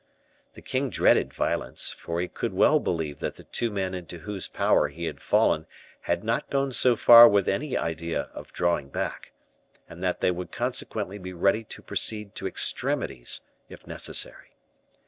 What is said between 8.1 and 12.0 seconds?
of drawing back, and that they would consequently be ready to